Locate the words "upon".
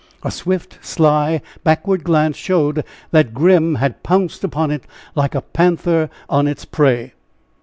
4.43-4.71